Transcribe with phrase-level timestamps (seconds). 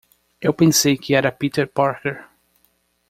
[0.41, 2.25] Eu pensei que era Peter Parker.